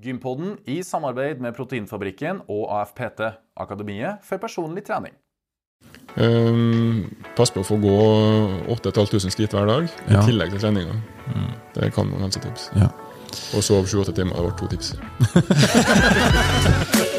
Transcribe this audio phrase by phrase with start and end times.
[0.00, 3.20] Gympodden i samarbeid med Proteinfabrikken og AFPT,
[3.60, 5.12] Akademiet for personlig trening.
[6.16, 7.92] Um, pass på å få gå
[8.72, 10.22] 8500 skritt hver dag i Ja.
[10.26, 10.96] tillegg til treninga.
[11.74, 12.70] Det kan noen helsetips.
[12.76, 12.88] Ja.
[13.54, 14.34] Og sov 7-8 timer.
[14.34, 14.94] Det var to tips.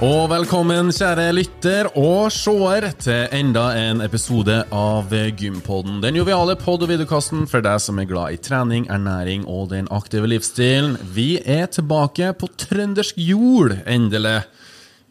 [0.00, 5.98] Og velkommen, kjære lytter og seer, til enda en episode av Gympodden.
[6.00, 9.90] Den joviale pod- og videokasten for deg som er glad i trening, ernæring og den
[9.92, 10.96] aktive livsstilen.
[11.12, 14.38] Vi er tilbake på trøndersk jord, endelig.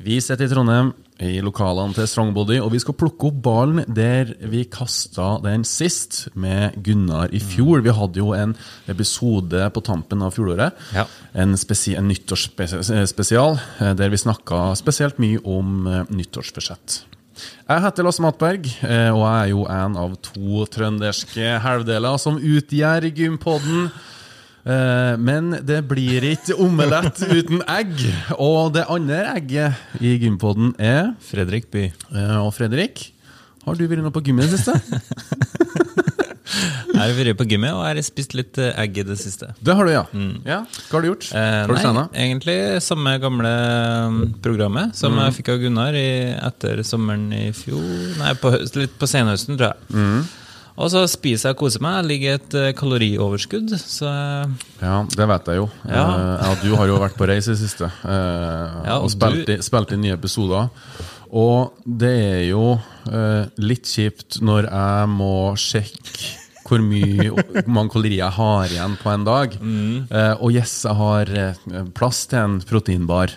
[0.01, 4.31] Vi sitter i Trondheim, i lokalene til Strongbody, og vi skal plukke opp ballen der
[4.51, 7.83] vi kasta den sist, med Gunnar i fjor.
[7.83, 8.55] Vi hadde jo en
[8.91, 10.77] episode på tampen av fjoråret.
[10.95, 11.05] Ja.
[11.33, 16.09] En, en nyttårsspesial eh, der vi snakka spesielt mye om nyttårsbudsjett.
[16.19, 16.99] nyttårsforsett.
[17.69, 22.39] Jeg heter Lasse Matberg, eh, og jeg er jo en av to trønderske halvdeler som
[22.39, 23.89] utgjør Gympodden.
[24.65, 27.93] Eh, Men det blir ikke omelett uten egg.
[28.37, 31.87] Og det andre egget i Gympodden er Fredrik By.
[32.15, 33.13] eh, Og Fredrik,
[33.65, 34.79] har du vært noe på gymmet i det siste?
[36.89, 39.51] Jeg har vært på gymmet og jeg har spist litt eh, egg i det siste.
[39.63, 40.01] Det har du, ja.
[40.43, 40.57] ja.
[40.89, 41.27] Hva har du gjort?
[41.31, 43.51] Eh, nei, du egentlig samme gamle
[44.11, 47.85] mm, programmet som jeg fikk av Gunnar i, etter sommeren i fjor.
[48.19, 50.25] Nei, på, litt på senhøsten, tror jeg.
[50.79, 51.97] Og så spiser jeg og koser meg.
[51.99, 54.09] Jeg ligger i et eh, kalorioverskudd, så
[54.79, 55.65] Ja, det vet jeg jo.
[55.89, 56.05] Ja.
[56.39, 57.89] Eh, du har jo vært på reis i det siste.
[58.07, 60.69] eh, Ja, og og spilt, du- i, spilt inn nye episoder.
[61.35, 62.79] Og det er jo
[63.11, 66.37] eh, litt kjipt når jeg må sjekke
[66.69, 67.31] hvor mye
[67.65, 69.55] mange kalorier jeg har igjen på en dag.
[69.59, 73.33] Eh, og yes, jeg har eh, plass til en proteinbar.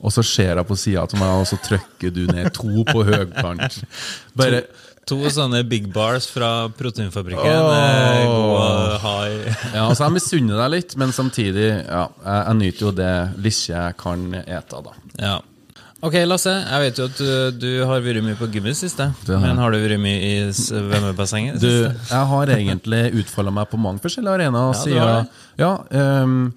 [0.00, 3.02] Og så ser jeg på sida til meg, og så trykker du ned to på
[3.08, 3.80] høykant.
[4.38, 4.85] Bare To
[5.30, 7.44] sånne big bars fra Proteinfabrikken.
[7.46, 9.02] God å
[9.72, 13.76] Ja, altså Jeg misunner deg litt, men samtidig ja, jeg, jeg nyter jo det lille
[13.76, 14.82] jeg kan ete.
[14.82, 15.36] da Ja.
[16.04, 16.52] Ok, Lasse.
[16.52, 19.06] Jeg vet jo at du, du har vært mye på gymmet siste.
[19.26, 21.56] Men har du vært mye i svømmebassenget?
[21.62, 24.74] Du, jeg har egentlig utfolda meg på mange forskjellige arenaer.
[24.74, 25.70] Ja, siden- ja,
[26.22, 26.52] um,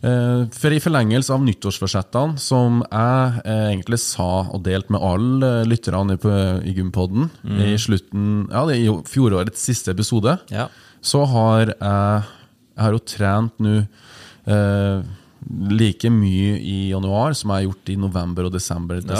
[0.00, 5.66] for i forlengelse av nyttårsforsettene, som jeg eh, egentlig sa og delte med alle eh,
[5.68, 6.16] lytterne
[6.64, 7.60] i Gympodden Mm.
[7.66, 10.68] i slutten Ja, det er i fjorårets siste episode, Ja.
[11.02, 12.24] så har jeg
[12.76, 13.86] Jeg har jo trent nå
[14.46, 15.02] eh,
[15.70, 19.16] like mye i januar som jeg har gjort i november og desember til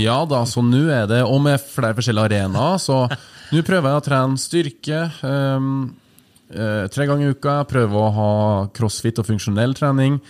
[0.00, 3.08] Ja da, så nå er det Og med flere forskjellige arenaer, så
[3.52, 5.90] nå prøver jeg å trene styrke ehm,
[6.54, 7.58] eh, tre ganger i uka.
[7.62, 8.30] Jeg prøver å ha
[8.76, 10.20] crossfit og funksjonell trening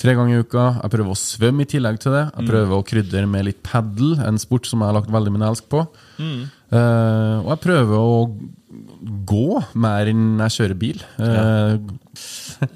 [0.00, 0.62] tre ganger i uka.
[0.80, 2.22] Jeg prøver å svømme i tillegg til det.
[2.32, 5.44] Jeg prøver å krydre med litt padel, en sport som jeg har lagt veldig min
[5.44, 5.82] elsk på.
[6.20, 8.14] Eh, og jeg prøver å
[9.26, 11.02] gå mer enn jeg kjører bil.
[11.20, 11.74] Eh,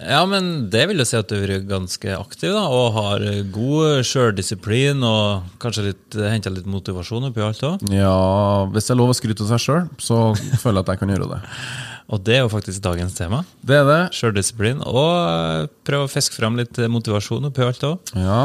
[0.01, 3.25] Ja, men det vil jo si at du har vært ganske aktiv da, og har
[3.53, 7.85] god sjøldisiplin og kanskje litt, henta litt motivasjon oppi alt òg.
[7.93, 10.21] ja, hvis det er lov å skryte av seg sjøl, så
[10.63, 11.41] føler jeg at jeg kan gjøre det.
[12.13, 13.43] Og det er jo faktisk dagens tema.
[13.65, 14.01] Det er det.
[14.17, 14.83] Sjøldisiplin.
[14.85, 18.15] Og prøve å fiske fram litt motivasjon oppi alt òg.
[18.19, 18.43] Ja.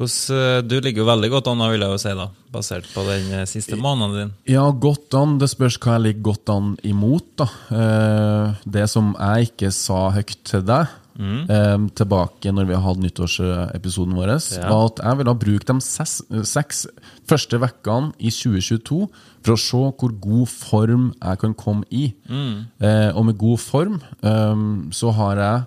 [0.00, 3.42] Du ligger jo veldig godt an, vil jeg jo si, da, basert på den eh,
[3.44, 4.30] siste måneden din.
[4.48, 5.34] Ja, godt an.
[5.42, 7.26] Det spørs hva jeg ligger godt an imot.
[7.36, 7.48] da.
[7.68, 10.88] Eh, det som jeg ikke sa høyt til deg
[11.20, 14.68] eh, tilbake når vi har hatt nyttårsepisoden vår, Ja.
[14.68, 16.86] var at jeg ville bruke de ses, seks
[17.28, 19.08] første ukene i 2022
[19.42, 22.14] for å se hvor god form jeg kan komme i.
[22.30, 25.66] Eh, og med god form eh, så har jeg,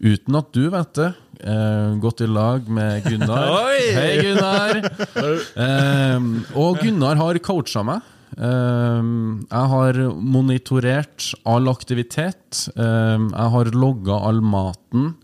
[0.00, 3.46] uten at du vet det, Uh, gått i lag med Gunnar.
[3.96, 4.82] Hei, Gunnar!
[5.56, 8.02] Ehm, og Gunnar har coacha meg.
[8.38, 12.68] Ehm, jeg har monitorert all aktivitet.
[12.76, 15.14] Ehm, jeg har logga all maten.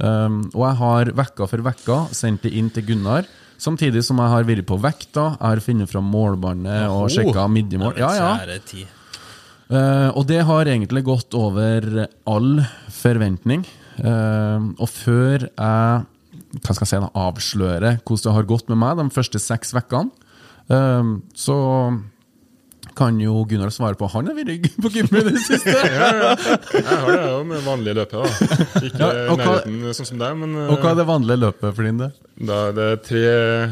[0.00, 3.26] Ehm, og jeg har vekka for vekka sendt det inn til Gunnar.
[3.60, 7.98] Samtidig som jeg har vært på vekta, jeg har funnet fram målbåndet og sjekka midjemål.
[7.98, 8.86] Ja, ja.
[10.16, 13.66] Og det har egentlig gått over all forventning.
[14.00, 16.06] Og før jeg
[16.50, 19.74] hva skal jeg si, da, avslører hvordan det har gått med meg de første seks
[19.76, 20.10] ukene,
[21.36, 21.58] så
[22.98, 25.72] kan jo Gunnar svare på Han har vært på gym i det siste!
[25.74, 28.16] Jeg har det jo med vanlige løpet.
[28.18, 28.56] da.
[28.80, 31.40] Ikke Ja, i hva- nærheten sånn som deg, men eh, Og hva er det vanlige
[31.44, 32.12] løpet for din del?
[32.40, 33.22] da er det tre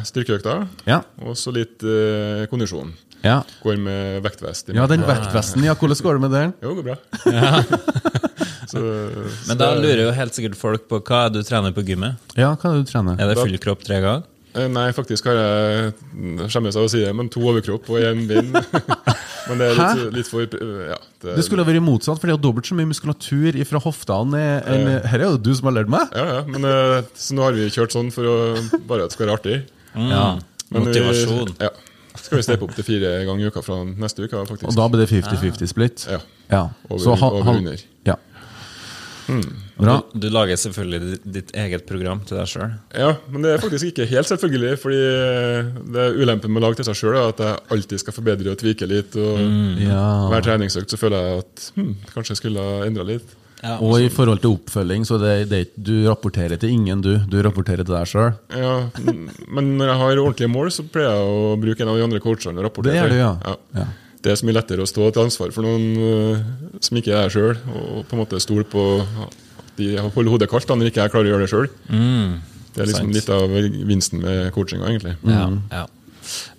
[0.05, 0.99] styrkeøkter Ja.
[1.25, 2.91] og så litt uh, kondisjon.
[3.25, 3.39] Ja.
[3.65, 4.69] Går med vektvest.
[4.77, 5.65] ja, den vektvesten.
[5.65, 6.53] Ja, hvordan går det med den?
[6.63, 6.97] Jo, det går bra.
[8.69, 8.79] så,
[9.47, 12.21] så Men da lurer jo helt sikkert folk på hva er du trener på gymmet.
[12.37, 13.17] Ja, hva er det du trener?
[13.19, 14.27] Er det full kropp tre ganger?
[14.59, 15.93] Eh, Nei, faktisk har jeg
[16.51, 18.53] skjemmes av å si det, men to overkropp og én bind.
[19.49, 22.35] men det er litt, litt for ja, det, Det skulle ha vært motsatt, for det
[22.37, 25.93] er dobbelt så mye muskulatur fra hoftene enn Her er jo du som har lært
[25.93, 26.11] meg.
[26.17, 28.39] ja, ja, men eh, Så nå har vi kjørt sånn for å
[28.89, 29.59] bare at det skal være artig.
[29.95, 30.25] Ja.
[30.71, 31.55] Men vi- Motivasjon.
[31.65, 31.71] ja.
[32.19, 34.67] Skal vi steppe opp til fire ganger i uka fra neste uke, faktisk.
[34.69, 36.03] Og da blir det 50-50 split.
[36.11, 36.19] Ja.
[36.51, 36.63] Ja.
[36.91, 37.79] Over- Så ha- over under.
[38.05, 38.17] Ja.
[39.79, 39.99] Bra.
[40.13, 42.73] Du, du lager selvfølgelig ditt, eget program til deg sjøl.
[42.97, 44.79] Ja, men det er faktisk ikke helt selvfølgelig.
[44.83, 45.03] Fordi
[45.95, 48.63] det er ulempen med å lage til seg sjøl at jeg alltid skal forbedre og
[48.63, 49.19] tvike litt.
[49.19, 49.45] Og
[49.83, 50.07] Ja.
[50.33, 53.37] Hver treningsøkt så føler jeg at hm, kanskje jeg skulle ha endra litt.
[53.83, 57.17] Og i forhold til oppfølging, så det, det, er du rapporterer til ingen, du.
[57.27, 58.37] Du rapporterer til deg sjøl.
[58.55, 58.75] Ja,
[59.51, 62.23] men når jeg har ordentlige mål, så pleier jeg å bruke en av de andre
[62.23, 62.95] coachene og rapportere.
[62.95, 63.57] Det gjør du, ja.
[63.81, 63.89] ja.
[64.29, 66.41] Det er så mye lettere å stå til ansvar for noen øh,
[66.85, 68.83] som ikke er jeg sjøl, og på en måte stole på
[69.25, 69.39] at
[69.79, 71.69] de holder hodet kaldt da, når ikke jeg klarer å gjøre det sjøl.
[72.75, 73.55] det er liksom litt av
[73.89, 75.15] vinsten med coachinga, egentlig.
[75.25, 75.87] Ja, ja.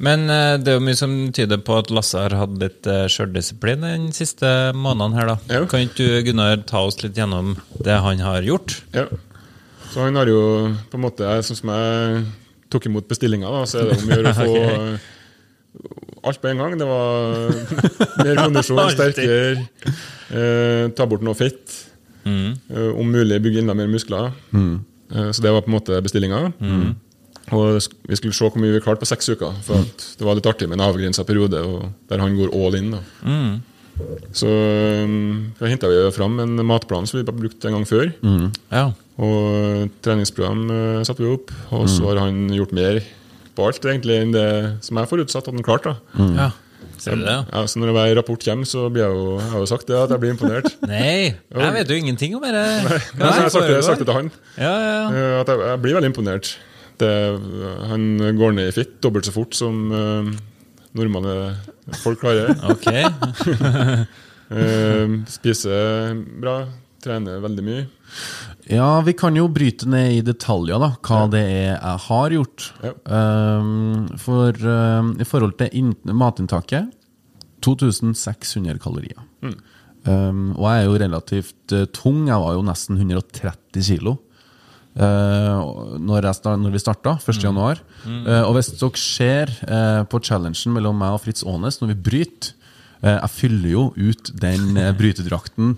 [0.02, 3.04] Men eh, det er jo mye som tyder på at Lasse har hatt litt uh,
[3.12, 5.38] sjøldisiplin den siste måneden her, da.
[5.52, 5.64] Ja.
[5.70, 8.80] Kan ikke du, Gunnar, ta oss litt gjennom det han har gjort?
[8.98, 9.06] Ja.
[9.92, 10.42] Så han har jo
[10.90, 12.26] på en måte Sånn som jeg
[12.70, 15.08] tok imot bestillinga, da, så er det om å gjøre å få øh,
[16.24, 16.78] alt på en gang.
[16.80, 17.52] Det var
[18.24, 19.68] mer kondisjon, sterkere,
[20.32, 21.86] eh, ta bort noe fett.
[22.30, 24.32] Eh, om mulig bygge enda mer muskler.
[24.54, 26.52] Eh, så det var på en måte bestillinga.
[27.50, 29.56] Og vi skulle se hvor mye vi klarte på seks uker.
[29.66, 32.78] For at det var litt artig med en avgrensa periode og der han går all
[32.78, 32.92] in.
[32.94, 33.02] Da.
[34.38, 34.48] Så
[35.58, 38.12] da henta vi fram en matplan som vi bare brukte en gang før.
[38.70, 38.92] Ja.
[39.20, 40.70] Og treningsprogram
[41.08, 41.50] satte vi opp.
[41.74, 43.02] Og så har han gjort mer
[43.60, 44.48] på alt egentlig enn det
[44.88, 45.96] som jeg forutsatte at han klarte.
[46.16, 46.34] Mm.
[46.40, 46.50] ja.
[47.00, 47.32] Ser du det?
[47.32, 47.44] ja?
[47.48, 49.96] Ja, så når hver rapport kommer, så blir jeg jo, jeg har jo sagt det,
[50.00, 50.68] at jeg blir imponert.
[50.90, 52.52] Nei, jeg vet jo ingenting om det.
[52.56, 54.32] Nei, så jeg har sagt det, sagt det til han.
[54.58, 55.06] Ja, ja, ja.
[55.08, 56.52] Eh, At jeg, jeg blir veldig imponert.
[57.00, 57.12] Det,
[57.88, 60.28] han går ned i fitt dobbelt så fort som uh,
[61.00, 61.36] normale
[62.04, 62.52] folk klarer.
[62.76, 63.06] Okay.
[64.52, 66.58] uh, spiser bra,
[67.04, 67.88] trener veldig mye.
[68.70, 72.68] Ja, vi kan jo bryte ned i detaljer, da, hva det er jeg har gjort.
[72.86, 72.92] Ja.
[73.10, 76.92] Um, for um, i forhold til inn- matinntaket
[77.66, 79.20] 2600 kalorier.
[80.08, 82.28] Um, og jeg er jo relativt uh, tung.
[82.30, 84.16] Jeg var jo nesten 130 kilo.
[85.00, 87.42] Uh, når, jeg sta- når vi starta, 1.
[87.46, 87.82] januar.
[88.06, 92.00] Uh, og hvis dere ser uh, på challengen mellom meg og Fritz Aanes når vi
[92.10, 92.56] bryter
[93.00, 95.70] Jeg fyller jo ut den brytedrakten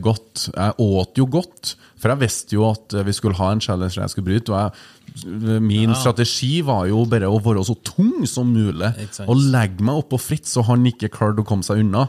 [0.00, 0.46] godt.
[0.54, 4.00] Jeg åt jo godt, for jeg visste jo at eh, vi skulle ha en challenge
[4.00, 4.52] jeg skulle bryte.
[4.52, 8.92] Og jeg, min strategi var jo bare å være så tung som mulig.
[9.26, 12.08] Og legge meg oppå Fritz, så han ikke klarte å komme seg unna.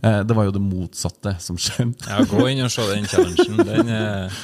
[0.00, 2.08] Eh, det var jo det motsatte som skjedde.
[2.08, 3.66] Ja, gå inn og se den challengen.
[3.70, 4.40] Den er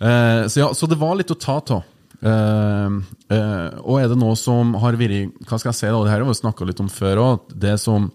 [0.00, 1.92] Eh, så, ja, så det var litt å ta av.
[2.16, 6.14] Uh, uh, og er det noe som har vært Hva skal jeg si da, det
[6.14, 7.50] her har vi snakka litt om før òg.
[7.52, 8.08] Det som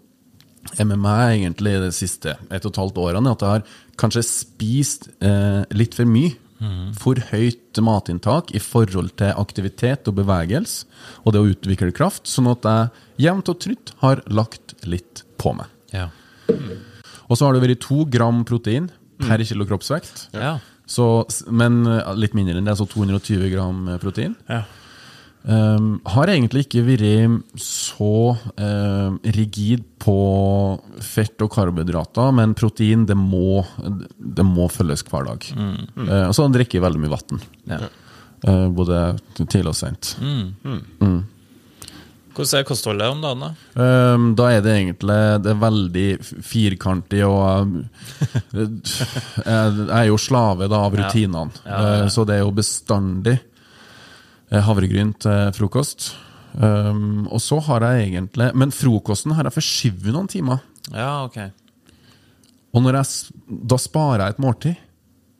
[0.96, 3.64] meg egentlig de siste ett og et halvt årene, at jeg har
[4.00, 6.38] kanskje spist eh, litt for mye.
[6.94, 10.84] For høyt matinntak i forhold til aktivitet og bevegelse
[11.24, 15.56] og det å utvikle kraft, sånn at jeg jevnt og trutt har lagt litt på
[15.58, 15.66] meg.
[15.90, 16.06] Ja.
[17.26, 18.92] Og så har det vært to gram protein
[19.22, 20.28] per kilo kroppsvekt.
[20.36, 20.60] Ja.
[20.86, 21.08] Så,
[21.50, 24.36] men eh, litt mindre enn det, så 220 gram eh, protein.
[24.50, 24.62] Ja.
[25.42, 30.14] Um, har egentlig ikke vært så eh, rigid på
[31.02, 33.64] fett og karbohydrater, men protein det må,
[34.16, 35.48] det må følges hver dag.
[35.58, 37.44] Eh, og så drikker jeg veldig mye vann.
[37.72, 37.82] Ja.
[38.42, 39.04] Uh, både
[39.38, 40.16] tidlig og sent.
[42.32, 43.50] Hvordan er kostholdet om dagen, da?
[44.14, 46.06] Um, da er det egentlig Det er veldig
[46.48, 47.74] firkantig og
[48.56, 48.70] eh,
[49.44, 51.52] Jeg er jo slave da av rutinene.
[51.66, 52.12] Ja, ja, ja.
[52.12, 53.36] Så det er jo bestandig
[54.60, 56.12] havregryn til frokost.
[56.52, 60.58] Um, og så har jeg egentlig Men frokosten har jeg forskjøvet noen timer.
[60.92, 61.38] Ja, ok.
[62.76, 63.38] Og når jeg,
[63.72, 64.82] da sparer jeg et måltid.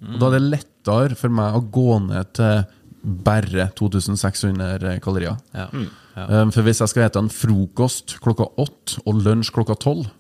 [0.03, 2.65] Og da er det lettere for meg å gå ned til
[3.03, 5.37] bare 2600 kalorier.
[5.55, 5.69] Ja.
[6.17, 6.27] Ja.
[6.43, 10.11] Um, For hvis jeg skal ete en frokost klokka åtte og lunsj klokka tolv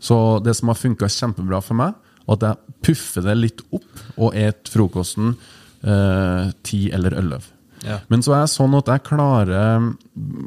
[0.00, 1.94] Så det som har funka kjempebra for meg,
[2.28, 5.34] er at jeg puffer det litt opp og et frokosten
[5.82, 7.44] eh, ti eller elleve.
[7.86, 8.00] Ja.
[8.12, 9.86] Men så er jeg sånn at jeg klarer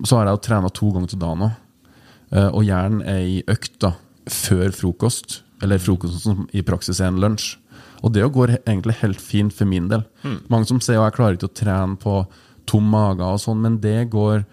[0.05, 1.59] Så har jeg jo trena to ganger til dagen òg.
[2.53, 3.95] Og gjerne ei økt da
[4.29, 5.41] før frokost.
[5.61, 7.55] Eller frokosten som i praksis er en lunsj.
[8.03, 10.03] Og det går egentlig helt fint for min del.
[10.51, 12.15] Mange som sier at jeg klarer ikke å trene på
[12.69, 14.45] tom mage, og sånn, men det går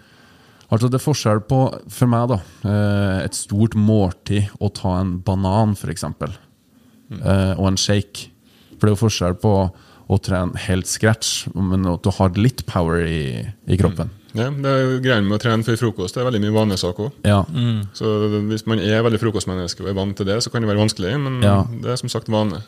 [0.70, 1.56] Altså Det er forskjell på,
[1.90, 7.25] for meg, da, eh, et stort måltid å ta en banan, f.eks., mm.
[7.58, 8.28] og en shake.
[8.76, 9.54] For det er jo forskjell på
[10.10, 14.10] å trene helt scratch, men at du har litt power i, i kroppen.
[14.34, 17.16] Ja, det er Greia med å trene før frokost det er veldig mye vanesak òg.
[17.26, 17.40] Ja.
[17.98, 18.12] Så
[18.50, 21.16] hvis man er veldig frokostmenneske og er vant til det, så kan det være vanskelig,
[21.22, 21.56] men Ja.
[21.70, 22.60] det er som sagt vane.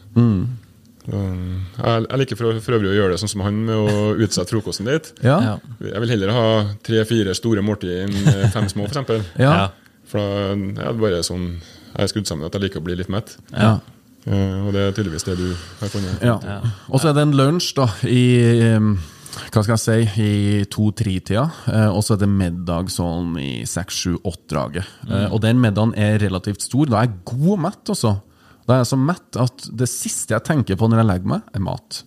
[1.03, 4.11] Så, jeg, jeg liker for, for øvrig å gjøre det sånn som han, med å
[4.23, 5.11] utsette frokosten litt.
[5.27, 5.59] Ja.
[5.83, 6.45] Jeg vil heller ha
[6.87, 9.25] tre-fire store måltid enn eh, fem små, f.eks.
[9.43, 9.51] Ja.
[9.51, 9.65] Ja.
[10.13, 11.49] For da er det bare sånn
[11.93, 13.35] jeg er skrudd sammen at jeg liker å bli litt mett.
[13.53, 13.75] Ja.
[14.27, 15.49] Eh, og det er tydeligvis det du
[15.81, 16.23] har funnet.
[16.23, 16.61] Ja.
[16.89, 18.23] Og så er det en lunsj da i
[19.33, 21.47] hva skal jeg si, i to-tre-tida.
[21.73, 24.89] Eh, og så er det middag sånn i seks-sju-åtte-draget.
[25.09, 25.27] Mm.
[25.33, 26.91] og den middagen er relativt stor.
[26.91, 28.17] Da er jeg god og mett, altså.
[28.67, 31.47] Da er jeg så mett at det siste jeg tenker på når jeg legger meg,
[31.57, 32.03] er mat.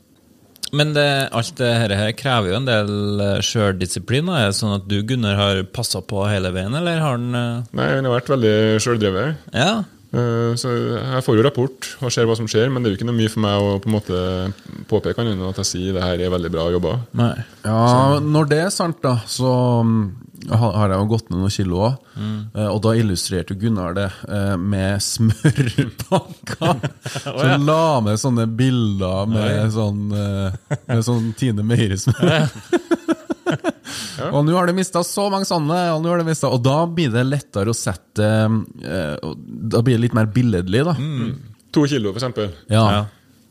[0.75, 4.29] Men det, alt det her, krever jo en del eh, sjøldisiplin.
[4.33, 7.75] Er det sånn at du, Gunnar, har passa på hele veien, eller har han eh,
[7.77, 9.45] Nei, Han har vært veldig sjøldrevet.
[9.55, 9.83] Ja.
[10.15, 12.99] Eh, Så jeg får jo rapport og ser hva som skjer, men det er jo
[13.01, 14.19] ikke noe mye for meg å på en måte
[14.89, 16.93] påpeke annet enn at jeg sier det her er veldig bra jobba.
[17.19, 17.33] Nei.
[17.65, 19.51] Ja, når det er sant, da, så
[19.83, 20.03] mm,
[20.55, 22.01] har jeg jo gått ned noen kilo òg.
[22.71, 26.79] Og da illustrerte Gunnar det eh, med smørpakker.
[27.25, 31.65] Så han la med sånne bilder med sånn, eh, med sånn Tine
[34.31, 36.05] Og nå har du mista så mange sånne, og,
[36.49, 40.95] og da blir det lettere å sette eh, Da blir det litt mer billedlig, da.
[41.75, 42.51] To kilo, for eksempel.
[42.71, 42.85] Ja.
[42.95, 43.03] Ja.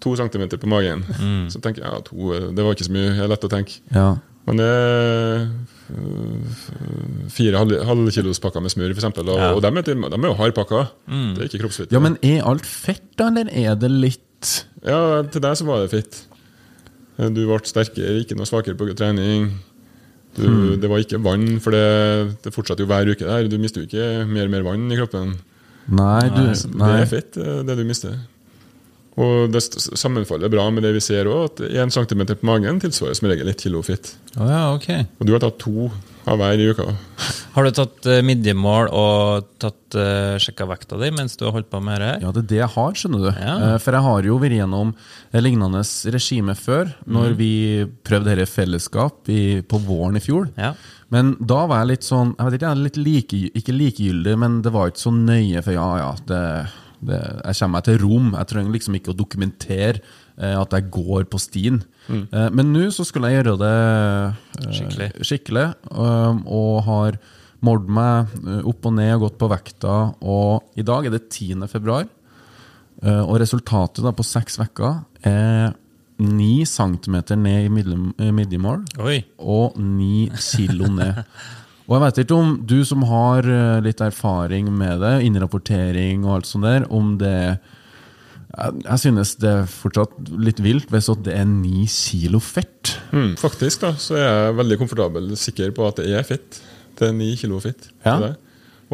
[0.05, 1.05] To centimeter på magen.
[1.53, 3.13] Så tenker jeg ja, to, eh, det var ikke så mye.
[3.15, 3.81] Det er lett å tenke.
[3.95, 4.13] ja.
[4.45, 5.45] Men det er
[5.89, 9.53] fire fire halv- halvkilospakker med smør, for eksempel, og, Ja.
[9.55, 10.81] og de, er, de er jo hardpakka.
[11.09, 11.93] Det er ikke kroppsfett.
[11.93, 15.81] ja, men er alt fett, da, eller er det litt Ja, til deg så var
[15.81, 16.27] det fett.
[17.17, 19.49] Du ble sterkere, ikke noe svakere på trening.
[20.37, 23.49] Du, Det var ikke vann, for det, det fortsatte jo hver uke der.
[23.51, 25.35] Du mister jo ikke mer og mer vann i kroppen.
[25.95, 26.55] Nei, du nei.
[26.55, 28.17] Det er fett, eh, det du mister.
[29.21, 33.15] Og det sammenfaller bra med det vi ser òg, at 1 cm på magen tilsvarer
[33.15, 34.17] som regel 1 kilo fett.
[34.35, 35.07] Oh, ja, okay.
[35.21, 35.91] Og du har tatt to
[36.27, 36.89] av hver i uka.
[37.55, 41.69] Har du tatt uh, midjemål og tatt uh, sjekka vekta di mens du har holdt
[41.71, 42.25] på med det her?
[42.25, 43.29] Ja, det er det jeg har, skjønner du.
[43.31, 43.55] Ja.
[43.63, 44.91] Uh, For jeg har jo vært gjennom
[45.39, 45.83] lignende
[46.17, 47.53] regime før, når vi
[48.07, 50.49] prøvde dette i fellesskap i, på våren i fjor.
[50.59, 50.73] Ja.
[51.15, 54.35] Men da var jeg litt sånn jeg vet ikke, jeg er litt like, Ikke likegyldig,
[54.41, 56.43] men det var ikke så nøye, for ja, ja, det,
[57.07, 58.33] det, jeg kommer meg til rom.
[58.35, 61.85] Jeg trenger liksom ikke å dokumentere eh, at jeg går på stien.
[62.05, 62.27] Mm.
[62.53, 65.07] men nå så skulle jeg gjøre det eh, Skikkelig.
[65.25, 65.63] skikkelig
[65.97, 67.17] og har
[67.65, 69.97] målt meg eh, opp og ned og gått på vekta.
[70.21, 71.67] Og i dag er det 10.
[71.71, 72.07] februar,
[73.03, 75.75] eh, og resultatet da på seks uker er
[76.23, 81.25] 9 cm ned i eh, midjemål og 9 kilo ned.
[81.85, 83.45] Og jeg vet ikke om du som har
[83.85, 87.59] litt erfaring med det, innrapportering og alt sånt der, om det
[88.55, 92.95] Jeg, jeg synes det er fortsatt litt vilt hvis det er 9 kilo fett.
[93.11, 96.63] Mm, faktisk da, så er jeg veldig komfortabel sikker på at det er fett.
[96.99, 97.89] Det er 9 kilo fitt.
[98.05, 98.19] Ja.
[98.21, 98.37] til.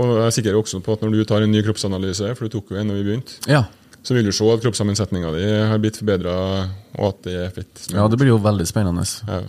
[0.00, 2.54] Og jeg er sikker også på at når du tar en ny kroppsanalyse, for du
[2.58, 3.64] tok jo en når vi begynte, Ja.
[4.02, 7.88] så vil du se at kroppssammensetninga di har blitt forbedra, og at det er fitt.
[7.92, 9.04] ja, det blir jo veldig spennende.
[9.28, 9.42] Ja.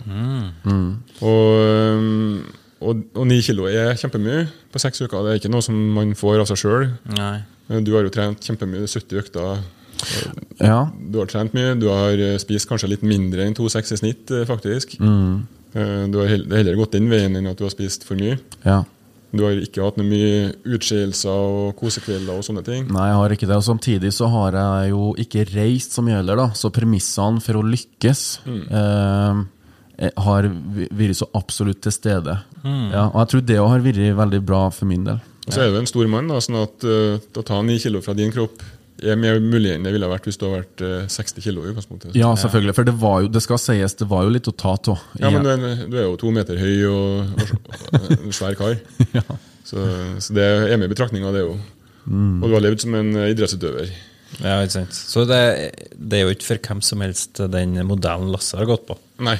[1.22, 2.42] Og, øhm,
[2.82, 5.22] og, og 9 kilo er kjempemye på seks uker.
[5.22, 6.88] Det er ikke noe som man får av seg sjøl.
[7.86, 9.62] Du har jo trent kjempemye, 70 økter.
[10.62, 10.90] Ja.
[11.10, 14.30] Du har trent mye, du har eh, spist kanskje litt mindre enn 2,6 i snitt,
[14.30, 14.98] eh, faktisk.
[15.00, 15.46] Mm.
[15.72, 18.14] Du har hell- det har heller gått den veien enn at du har spist for
[18.20, 18.38] mye.
[18.64, 18.82] ja.
[19.34, 22.82] Du har ikke hatt noe mye utskeielser og kosekvelder og sånne ting.
[22.92, 23.56] Nei, jeg har ikke det.
[23.56, 26.46] Og samtidig så har jeg jo ikke reist så mye heller, da.
[26.52, 29.40] Så premissene for å lykkes eh,
[30.20, 30.48] har
[30.92, 32.36] vært så absolutt til stede.
[32.62, 35.20] Ja, og jeg tror det har vært veldig bra for min del.
[35.46, 38.00] Og så er du en stor mann, da, sånn at uh, å ta 9 kilo
[38.04, 38.60] fra din kropp
[39.10, 41.72] er mer mulig enn det ville vært hvis du hadde vært eh, 60 kilo i
[41.72, 42.14] utgangspunktet.
[42.18, 42.74] Ja, selvfølgelig.
[42.78, 45.02] For det var jo, det skal sies, det var jo litt å ta av.
[45.18, 47.42] Ja, men du er, du er jo to meter høy og,
[47.98, 48.78] og en svær kar.
[49.70, 49.84] så,
[50.22, 51.60] så det er med i betraktninga, det òg.
[52.12, 53.92] Og du har levd som en idrettsutøver.
[54.40, 54.96] Ja, ikke sant.
[54.96, 55.42] Så det,
[55.92, 58.96] det er jo ikke for hvem som helst den modellen Lasse har gått på.
[59.22, 59.36] Nei.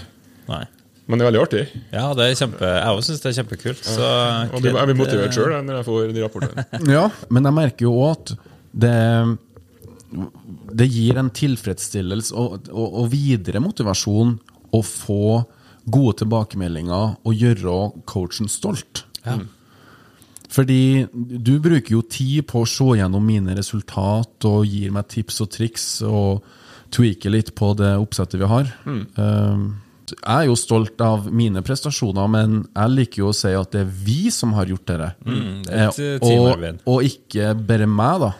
[0.51, 0.65] Nei.
[1.11, 1.63] Men det er veldig artig.
[1.93, 3.81] Ja, det er kjempe, jeg òg syns det er kjempekult.
[3.85, 4.11] Så
[4.55, 6.67] Og du jeg blir motivert sjøl når jeg får de rapportene.
[6.97, 8.35] Ja, men jeg merker jo òg at
[8.85, 8.95] det
[10.73, 14.37] det gir en tilfredsstillelse og, og, og videre motivasjon
[14.73, 15.43] å få
[15.93, 17.77] gode tilbakemeldinger og gjøre
[18.09, 19.05] coachen stolt.
[20.53, 25.41] Fordi du bruker jo tid på å se gjennom mine resultat og gir meg tips
[25.45, 26.43] og triks og
[26.93, 28.69] tweaker litt på det oppsettet vi har.
[28.85, 29.07] Mm.
[30.13, 33.87] jeg er jo stolt av mine prestasjoner, men jeg liker jo å si at det
[33.87, 35.09] er vi som har gjort dette.
[35.65, 38.33] det er et, Eh, og, og ikke bare meg, da.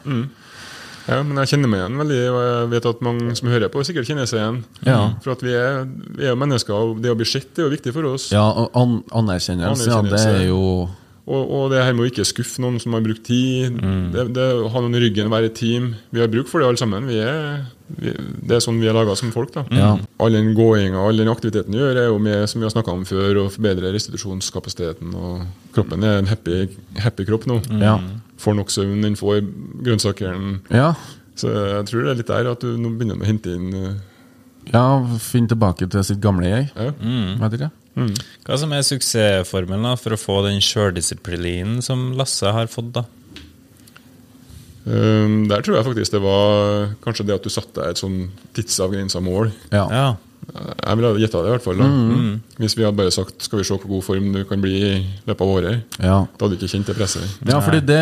[1.09, 3.83] Ja, men jeg kjenner meg igjen veldig, og jeg vet at mange som hører på,
[3.87, 4.59] sikkert kjenner seg igjen.
[4.87, 4.99] Ja.
[5.25, 5.83] For at vi er,
[6.15, 8.29] vi er jo mennesker, og det å bli sett er jo viktig for oss.
[8.35, 10.63] Ja, og an anerkjennelse, ja, det er jo
[11.23, 13.77] Og, og det her med å ikke skuffe noen som har brukt tid.
[14.11, 15.93] Det, det å ha noen i ryggen, være et team.
[16.11, 17.07] Vi har bruk for det alle sammen.
[17.07, 17.61] Vi er,
[17.95, 18.11] vi,
[18.43, 19.53] det er sånn vi er laga som folk.
[19.55, 19.63] da.
[19.71, 19.93] Ja.
[20.19, 22.97] All den gåinga, all den aktiviteten vi gjør, er jo med som vi har snakka
[22.97, 25.15] om før, å forbedre restitusjonskapasiteten.
[25.15, 26.65] og Kroppen er en happy,
[26.99, 27.61] happy kropp nå.
[27.79, 27.95] Ja.
[28.43, 29.45] Får nok søvn, den får
[29.87, 30.57] grønnsakeren.
[30.75, 30.97] Ja.
[31.39, 33.93] Så jeg tror det er litt der at du nå begynner å hente inn eh,
[34.75, 34.83] ja
[35.23, 36.67] finne tilbake til sitt gamle jeg.
[36.75, 36.91] ja.
[37.47, 37.71] Vet ikke.
[37.95, 42.93] Hva som er suksessformelen da, for å få den sjøldisiplinen som Lasse har fått?
[42.97, 43.05] da?
[44.83, 48.19] Um, der tror jeg faktisk det var kanskje det at du satte deg et sånn
[48.57, 49.53] tidsavgrensa mål.
[49.71, 49.87] Ja.
[49.93, 50.07] Ja.
[50.53, 51.79] Jeg ville gjetta det, i hvert fall.
[51.79, 51.87] da.
[52.59, 54.91] Hvis vi hadde bare sagt skal vi se hvor god form du kan bli i
[55.29, 56.17] løpet av året, ja.
[56.27, 57.37] da hadde du ikke kjent det presset.
[57.47, 58.01] Ja, fordi det,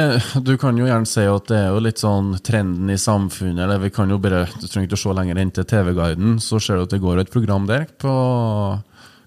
[0.48, 3.60] Du kan jo gjerne si at det er jo litt sånn trenden i samfunnet.
[3.66, 6.62] eller vi kan jo bare, Du trenger ikke å se lenger enn til TV-guiden, så
[6.64, 8.14] ser du at det går et program der på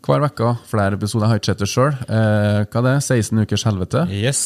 [0.04, 0.50] hver uke.
[0.70, 1.26] Flere episoder.
[1.26, 1.94] Jeg har ikke sett det sjøl.
[2.08, 2.96] Eh, hva er det?
[3.04, 4.02] 16 ukers helvete?
[4.12, 4.42] Yes.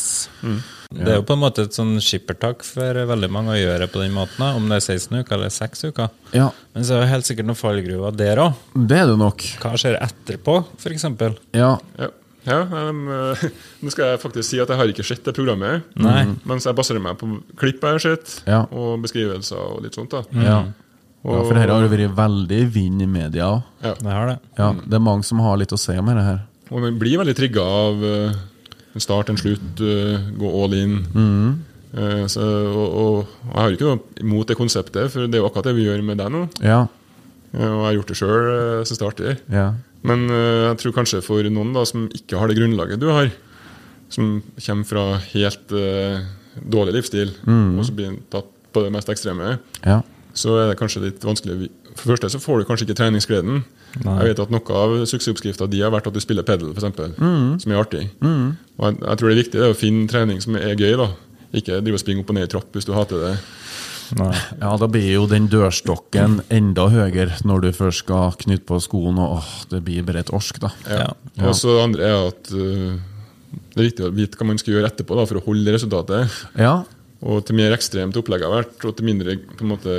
[0.88, 3.90] Det er jo på en måte et sånn skippertak for veldig mange å gjøre det
[3.92, 6.14] på den måten, om det er 16 uker eller 6 uker.
[6.38, 8.62] Ja, Men så er det helt sikkert noen fallgruver der òg.
[8.88, 9.44] det er det nok.
[9.60, 11.10] Hva skjer etterpå, f.eks.?
[11.58, 12.10] Ja, Ja,
[12.48, 13.02] ja um,
[13.84, 15.84] Nå skal jeg faktisk si at jeg har ikke sett det programmet.
[16.00, 16.22] Nei.
[16.48, 18.62] Mens jeg baserer meg på klipp jeg har sett, Ja.
[18.72, 20.14] og beskrivelser og litt sånt.
[20.16, 20.24] da.
[20.40, 20.62] ja.
[21.28, 23.64] Og, ja for dette har jo vært veldig i vind i media òg.
[23.84, 23.94] ja.
[24.00, 24.38] Det har det.
[24.60, 26.46] Ja, det er mange som har litt å si om dette her.
[26.70, 28.38] og man blir veldig trigga av eh,
[28.96, 30.96] en start, en slutt, eh, gå all in.
[31.98, 35.50] Eh, så, og, og jeg har ikke noe imot det konseptet, for det er jo
[35.50, 36.46] akkurat det vi gjør med deg nå.
[36.64, 36.86] Ja,
[37.58, 39.36] og jeg har gjort det sjøl, uh, så det er artig.
[39.56, 39.68] ja.
[40.08, 43.32] Men jeg tror kanskje for noen da som ikke har det grunnlaget du har,
[44.14, 49.98] som kommer fra helt dårlig livsstil, og så blir tatt på det mest ekstreme, ja.
[50.38, 51.70] Så er det kanskje litt vanskelig.
[51.96, 53.63] For det første så får du kanskje ikke treningsgleden.
[54.06, 54.17] Nei.
[54.22, 57.15] Jeg vet at Noe av suksessoppskrifta di har vært at du spiller pedal, f.eks.,
[57.63, 58.03] som er artig.
[58.22, 60.94] Og jeg, jeg tror det er viktig det er å finne trening som er gøy.
[61.00, 61.10] da
[61.58, 63.34] Ikke drive og springe opp og ned i trapp hvis du hater det.
[64.15, 64.32] Nei.
[64.62, 69.20] Ja, da blir jo den dørstokken enda høyere når du først skal knytte på skoen,
[69.20, 70.72] og åh, det blir bare et orsk, da.
[70.88, 71.10] Ja.
[71.44, 73.17] Og så det andre er at uh,
[73.73, 76.38] det er viktig å vite hva man skal gjøre etterpå da, for å holde resultatet.
[76.60, 76.78] Ja,
[77.25, 79.93] Og til mer ekstremt opplegget har vært, og til mindre på en måte,